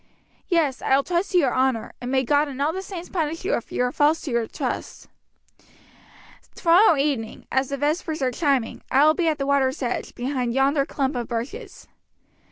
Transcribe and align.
Yes, 0.47 0.81
I 0.81 0.95
will 0.95 1.03
trust 1.03 1.31
to 1.33 1.37
your 1.37 1.53
honour; 1.53 1.93
and 2.01 2.09
may 2.09 2.23
God 2.23 2.47
and 2.47 2.59
all 2.59 2.73
the 2.73 2.81
saints 2.81 3.07
punish 3.07 3.45
you 3.45 3.53
if 3.53 3.71
you 3.71 3.83
are 3.83 3.91
false 3.91 4.19
to 4.21 4.33
the 4.33 4.47
trust! 4.47 5.07
Tomorrow 6.55 6.97
evening, 6.97 7.45
as 7.51 7.69
the 7.69 7.77
vespers 7.77 8.23
are 8.23 8.31
chiming, 8.31 8.81
I 8.89 9.05
will 9.05 9.13
be 9.13 9.27
at 9.27 9.37
the 9.37 9.45
water's 9.45 9.83
edge, 9.83 10.15
behind 10.15 10.55
yonder 10.55 10.87
clump 10.87 11.15
of 11.15 11.27
bushes." 11.27 11.87